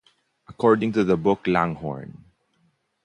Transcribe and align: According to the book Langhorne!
According 0.47 0.93
to 0.93 1.03
the 1.03 1.15
book 1.15 1.45
Langhorne! 1.45 2.23